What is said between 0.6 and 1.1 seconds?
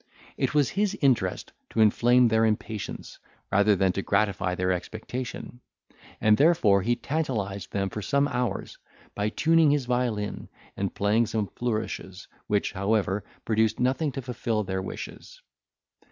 his